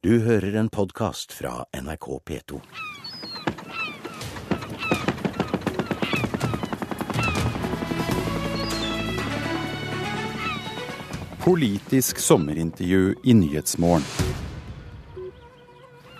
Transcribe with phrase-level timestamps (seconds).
[0.00, 2.56] Du hører en podkast fra NRK P2.
[11.44, 14.06] Politisk sommerintervju i Nyhetsmorgen.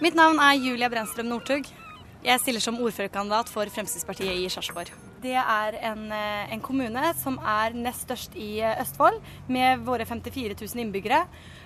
[0.00, 1.68] Mitt navn er Julia Brenstrøm Northug.
[2.24, 5.05] Jeg stiller som ordførerkandidat for Fremskrittspartiet i Sarpsborg.
[5.26, 9.18] Det er en, eh, en, kommune som er nest størst i eh, Østfold,
[9.50, 11.24] med våre 54 000 innbyggere.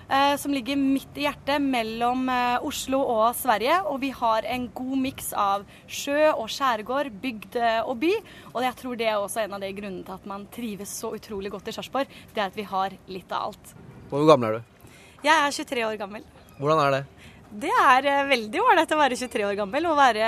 [0.09, 2.25] Eh, som ligger midt i hjertet mellom
[2.65, 3.77] Oslo og Sverige.
[3.91, 8.11] Og vi har en god miks av sjø og skjærgård, bygd og by.
[8.55, 11.13] Og jeg tror det er også en av de grunnene til at man trives så
[11.13, 12.09] utrolig godt i Sarpsborg.
[12.33, 13.75] Det er at vi har litt av alt.
[14.09, 14.87] Hvor gammel er du?
[15.21, 16.25] Jeg er 23 år gammel.
[16.57, 17.03] Hvordan er det?
[17.51, 20.27] Det er eh, veldig ålreit å være 23 år gammel og være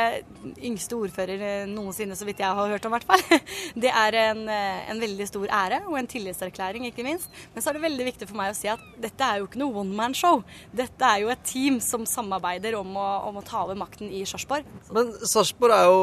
[0.67, 3.21] yngste ordfører eh, noensinne, så vidt jeg har hørt om, hvert fall.
[3.83, 7.31] Det er en, eh, en, veldig stor ære og en tillitserklæring, ikke minst.
[7.53, 9.61] Men så er det veldig viktig for meg å si at dette er jo ikke
[9.61, 10.41] noe one man show.
[10.75, 14.25] Dette er jo et team som samarbeider om å, om å ta over makten i
[14.27, 14.67] Sarpsborg.
[14.91, 16.02] Men Sarpsborg er jo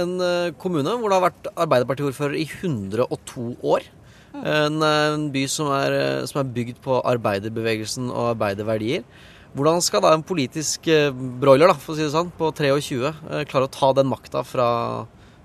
[0.00, 0.14] en
[0.62, 3.84] kommune hvor det har vært Arbeiderpartiordfører i 102 år.
[4.32, 9.04] En, en by som er, som er bygd på arbeiderbevegelsen og arbeiderverdier.
[9.52, 13.00] Hvordan skal da en politisk eh, broiler da, for å si det sånn, på 23
[13.04, 14.68] eh, klare å ta den makta fra,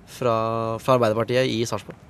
[0.08, 0.36] fra,
[0.80, 2.07] fra Arbeiderpartiet i Sarpsborg?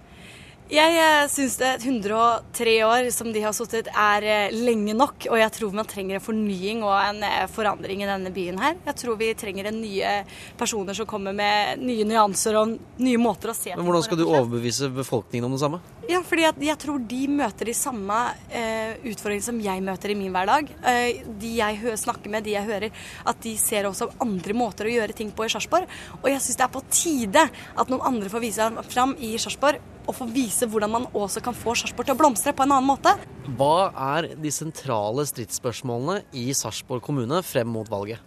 [0.67, 5.53] Jeg eh, syns 103 år som de har sittet er eh, lenge nok, og jeg
[5.55, 8.75] tror man trenger en fornying og en eh, forandring i denne byen her.
[8.89, 10.11] Jeg tror vi trenger en nye
[10.59, 13.79] personer som kommer med nye nyanser og nye måter å se på.
[13.79, 15.79] Men Hvordan skal du overbevise befolkningen om det samme?
[16.11, 20.69] Ja, fordi jeg tror de møter de samme utfordringene som jeg møter i min hverdag.
[21.39, 25.15] De jeg snakker med, de jeg hører, at de ser også andre måter å gjøre
[25.15, 25.91] ting på i Sarpsborg.
[26.21, 29.35] Og jeg syns det er på tide at noen andre får vise seg fram i
[29.35, 32.73] Sarpsborg og få vise hvordan man også kan få Sarpsborg til å blomstre på en
[32.77, 33.13] annen måte.
[33.59, 38.23] Hva er de sentrale stridsspørsmålene i Sarpsborg kommune frem mot valget?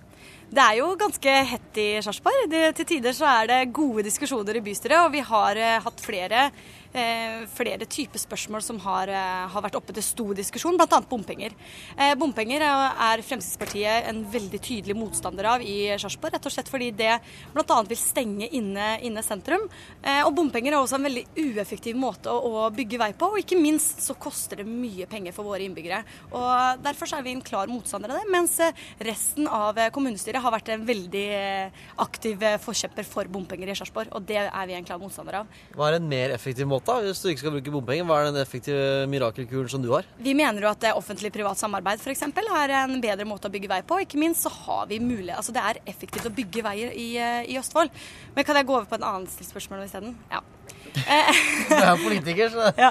[0.51, 2.51] Det er jo ganske hett i Sarpsborg.
[2.75, 6.48] Til tider så er det gode diskusjoner i bystyret, og vi har eh, hatt flere
[6.91, 11.00] Eh, flere typer spørsmål som har, eh, har, vært oppe til stor diskusjon, bl.a.
[11.06, 11.53] bompenger.
[11.97, 16.91] Eh, bompenger er Fremskrittspartiet en veldig tydelig motstander av i Sarpsborg, rett og slett fordi
[16.91, 17.21] det
[17.55, 17.83] bl.a.
[17.87, 19.69] vil stenge inne, inne, sentrum.
[20.27, 23.60] Og bompenger er også en veldig ueffektiv måte å, å bygge vei på, og ikke
[23.60, 26.03] minst så koster det mye penger for våre innbyggere.
[26.33, 28.59] Og Derfor er vi en klar motstander av det, mens
[28.99, 31.27] resten av kommunestyret har vært en veldig
[32.03, 35.61] aktiv forkjemper for bompenger i Sarpsborg, og det er vi en klar motstander av.
[35.77, 36.99] Hva er en mer effektiv måte?
[37.05, 38.06] hvis du ikke skal bruke bompenger?
[38.09, 40.09] Hva er den effektive mirakelkuren som du har?
[40.19, 42.25] Vi mener jo at offentlig-privat samarbeid f.eks.
[42.27, 44.01] er en bedre måte å bygge vei på.
[44.05, 47.45] Ikke minst så har vi mulighet Altså det er effektivt å bygge veier i, eh,
[47.49, 47.93] i Østfold.
[48.34, 50.17] Men kan jeg gå over på en annen spørsmål isteden?
[50.33, 50.43] Ja.
[50.95, 52.91] Du er politiker, så ja.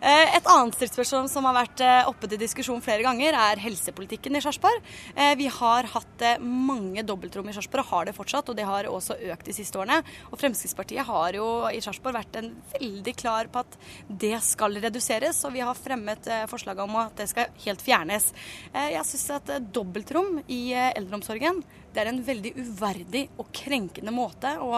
[0.00, 4.36] Eh, et annet stridsspørsmål som har vært eh, oppe til diskusjon flere ganger, er helsepolitikken
[4.38, 4.84] i Sarpsborg.
[5.14, 8.52] Eh, vi har hatt mange dobbeltrom i Sarpsborg, og har det fortsatt.
[8.52, 10.02] Og det har også økt de siste årene.
[10.30, 15.42] Og Fremskrittspartiet har jo i Sarpsborg vært en veldig klar på at det skal reduseres.
[15.48, 18.30] Og vi har fremmet forslag om at det skal helt fjernes.
[18.74, 21.64] Jeg syns at dobbeltrom i eldreomsorgen
[21.96, 24.68] det er en veldig uverdig og krenkende måte å,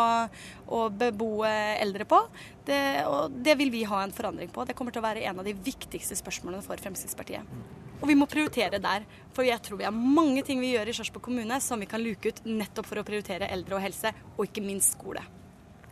[0.71, 2.21] å bebo eldre på.
[2.69, 4.67] Det, og det vil vi ha en forandring på.
[4.69, 7.59] Det kommer til å være en av de viktigste spørsmålene for Fremskrittspartiet.
[7.99, 9.07] Og vi må prioritere der.
[9.35, 12.03] For jeg tror vi har mange ting vi gjør i Sarpsborg kommune som vi kan
[12.05, 15.25] luke ut nettopp for å prioritere eldre og helse, og ikke minst skole.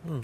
[0.06, 0.22] Mm.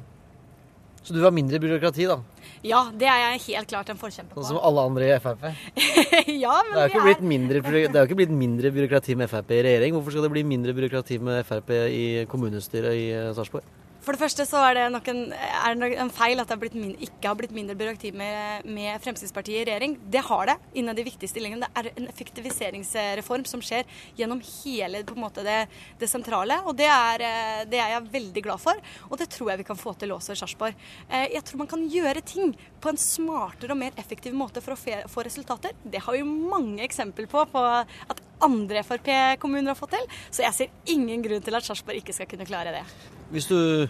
[1.03, 2.20] Så du har mindre byråkrati, da?
[2.62, 4.44] Ja, det er jeg helt klart en forkjemper på.
[4.44, 5.49] Sånn som alle andre i Frp?
[6.44, 9.62] ja, men det er, jo ikke, det er ikke blitt mindre byråkrati med Frp i
[9.66, 9.97] regjering.
[9.97, 13.66] Hvorfor skal det bli mindre byråkrati med Frp i kommunestyret i eh, Sarpsborg?
[14.03, 17.29] For det første så er det nok en, det en feil at det min, ikke
[17.29, 19.95] har blitt mindre byråkrati med, med, Fremskrittspartiet i regjering.
[20.11, 21.69] Det har det innen de viktige stillingene.
[21.69, 23.87] Det er en effektiviseringsreform som skjer
[24.19, 25.69] gjennom hele måte, det,
[26.01, 26.59] det, sentrale.
[26.67, 27.25] Og det er,
[27.71, 30.35] det er, jeg veldig glad for, og det tror jeg vi kan få til også
[30.35, 30.83] i Sarpsborg.
[31.07, 34.75] Eh, jeg tror man kan gjøre ting på en smartere og mer effektiv måte for
[34.75, 35.79] å få resultater.
[35.85, 40.07] Det har vi mange eksempler på, på at andre Frp-kommuner har fått til.
[40.31, 42.85] Så jeg ser ingen grunn til at Sarpsborg ikke skal kunne klare det.
[43.33, 43.89] Hvis du,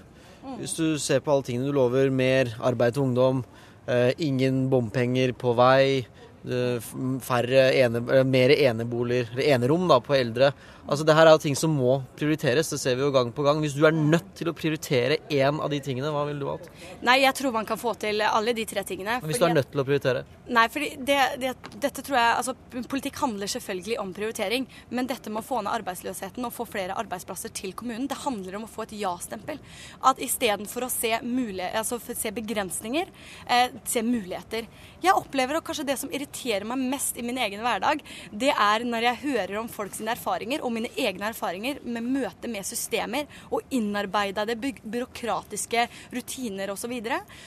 [0.61, 3.45] hvis du ser på alle tingene du lover, mer arbeid til ungdom,
[3.87, 6.05] eh, ingen bompenger på vei,
[6.43, 10.53] færre ene, mer eneboliger, eller enerom da, på eldre.
[10.83, 13.45] Altså Det her er jo ting som må prioriteres, det ser vi jo gang på
[13.47, 13.61] gang.
[13.63, 16.67] Hvis du er nødt til å prioritere én av de tingene, hva ville du valgt?
[17.07, 19.21] Nei, jeg tror man kan få til alle de tre tingene.
[19.23, 20.25] Men hvis du er nødt til å prioritere?
[20.53, 22.55] Nei, fordi det, det, dette tror jeg Altså,
[22.91, 26.97] politikk handler selvfølgelig om prioritering, men dette med å få ned arbeidsløsheten og få flere
[26.99, 29.61] arbeidsplasser til kommunen, det handler om å få et ja-stempel.
[30.03, 33.13] At istedenfor å se, mulighet, altså, se begrensninger,
[33.47, 34.67] eh, se muligheter.
[35.05, 38.51] Jeg opplever, og kanskje det som irriterer irriterer meg mest i min egen hverdag, det
[38.53, 42.65] er når jeg hører om folk sine erfaringer og mine egne erfaringer med møte med
[42.65, 46.95] systemer og innarbeidede byråkratiske rutiner osv.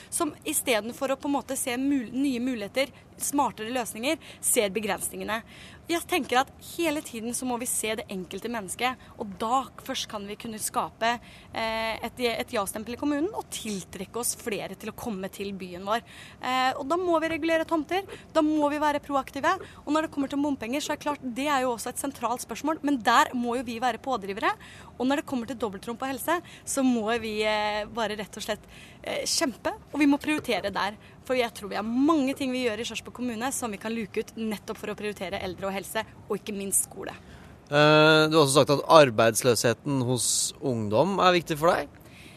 [0.10, 5.42] Som istedenfor å på en måte se mul nye muligheter, smartere løsninger, ser begrensningene.
[5.86, 10.08] Jeg tenker at hele tiden så må vi se det enkelte mennesket, og da først
[10.10, 14.90] kan vi kunne skape eh, et, et ja-stempel i kommunen og tiltrekke oss flere til
[14.90, 16.02] å komme til byen vår.
[16.42, 18.02] Eh, og da må vi regulere tomter,
[18.34, 19.54] da må vi være proaktive.
[19.84, 22.02] Og når det kommer til bompenger, så er det klart det er jo også et
[22.02, 24.56] sentralt spørsmål, men der må jo vi være pådrivere.
[24.98, 28.50] Og når det kommer til dobbeltrom på helse, så må vi eh, bare rett og
[28.50, 28.66] slett
[29.30, 30.96] kjempe, og vi må prioritere der.
[31.26, 33.94] For jeg tror vi har mange ting vi gjør i Sarpsborg kommune som vi kan
[33.94, 37.16] luke ut nettopp for å prioritere eldre og helse, og ikke minst skole.
[37.66, 40.28] Uh, du har også sagt at arbeidsløsheten hos
[40.62, 41.90] ungdom er viktig for deg?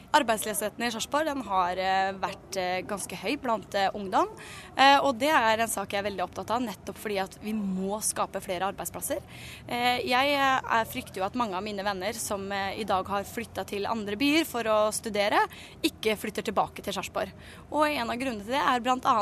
[0.08, 4.30] Arbeidsløsheten i Sarpsborg har eh, vært eh, ganske høy blant eh, ungdom.
[4.78, 7.96] Og det er en sak jeg er veldig opptatt av, nettopp fordi at vi må
[8.04, 9.18] skape flere arbeidsplasser.
[9.66, 14.14] Jeg frykter jo at mange av mine venner som i dag har flytta til andre
[14.20, 15.40] byer for å studere,
[15.82, 17.32] ikke flytter tilbake til Sarpsborg.
[17.72, 19.16] Og en av grunnene til det er bl.a.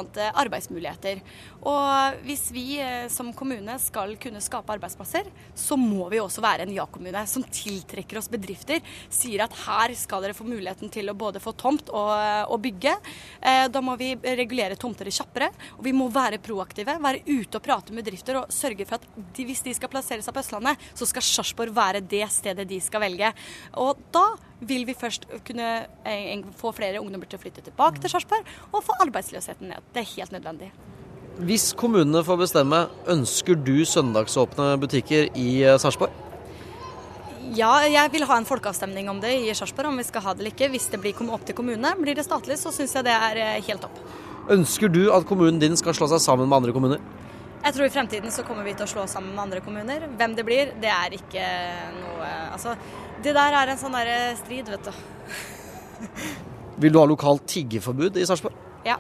[0.45, 1.25] arbeidsmuligheter.
[1.65, 2.67] Og hvis vi
[3.13, 8.21] som kommune skal kunne skape arbeidsplasser, så må vi også være en ja-kommune som tiltrekker
[8.21, 11.91] oss bedrifter, sier at her skal dere få mulighet muligheten til å både få tomt
[11.91, 12.95] og, og bygge.
[13.41, 15.51] Eh, da må vi regulere tomter kjappere.
[15.79, 19.07] Og vi må være proaktive, være ute og prate med bedrifter og sørge for at
[19.37, 22.81] de, hvis de skal plassere seg på Østlandet, så skal Sarpsborg være det stedet de
[22.81, 23.33] skal velge.
[23.77, 28.13] Og da vil vi først kunne eh, få flere ungdommer til å flytte tilbake til
[28.13, 29.91] Sarpsborg og få arbeidsløsheten ned.
[29.93, 30.71] Det er helt nødvendig.
[31.37, 36.26] Hvis kommunene får bestemme, ønsker du søndagsåpne butikker i eh, Sarpsborg?
[37.55, 40.43] Ja, jeg vil ha en folkeavstemning om det i Sarpsborg, om vi skal ha det
[40.43, 40.71] eller ikke.
[40.73, 41.93] Hvis det blir opp til kommune.
[42.01, 44.01] Blir det statlig, så syns jeg det er eh, helt topp.
[44.51, 47.03] Ønsker du at kommunen din skal slå seg sammen med andre kommuner?
[47.63, 50.09] Jeg tror i fremtiden så kommer vi til å slå sammen med andre kommuner.
[50.19, 51.47] Hvem det blir, det er ikke
[52.01, 52.77] noe Altså,
[53.23, 56.07] det der er en sånn derre strid, vet du.
[56.83, 58.55] vil du ha lokalt tiggeforbud i Sarpsborg?
[58.87, 58.97] Ja.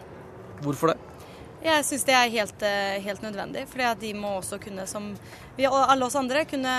[0.62, 0.98] Hvorfor det?
[1.66, 3.64] Jeg syns det er helt, eh, helt nødvendig.
[3.66, 5.08] For de må også kunne, som
[5.56, 6.74] vi alle oss andre, kunne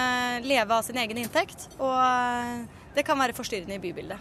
[0.46, 1.68] leve av sin egen inntekt.
[1.78, 2.62] Og eh,
[2.96, 4.18] det kan være forstyrrende i bybildet.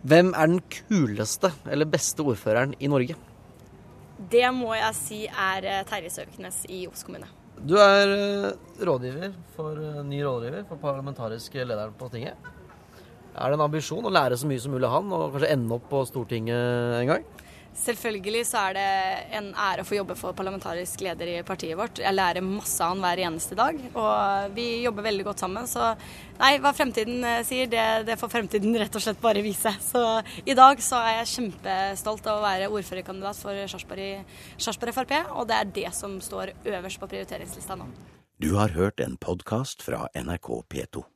[0.00, 3.18] Hvem er den kuleste eller beste ordføreren i Norge?
[4.30, 7.28] Det må jeg si er eh, Terje Søviknes i Os kommune.
[7.60, 9.76] Du er rådgiver for,
[10.08, 12.40] ny rådgiver for parlamentarisk lederen på tinget.
[13.36, 15.76] Er det en ambisjon å lære så mye som mulig av han, og kanskje ende
[15.76, 17.28] opp på Stortinget en gang?
[17.76, 18.86] Selvfølgelig så er det
[19.38, 22.00] en ære å få jobbe for parlamentarisk leder i partiet vårt.
[22.02, 25.68] Jeg lærer masse av han hver eneste dag, og vi jobber veldig godt sammen.
[25.70, 25.92] Så
[26.40, 29.72] nei, hva fremtiden eh, sier, det, det får fremtiden rett og slett bare vise.
[29.86, 30.02] Så
[30.44, 35.60] i dag så er jeg kjempestolt av å være ordførerkandidat for Sarpsborg Frp, og det
[35.60, 37.88] er det som står øverst på prioriteringslista nå.
[38.40, 41.06] Du har hørt en podkast fra NRK P2.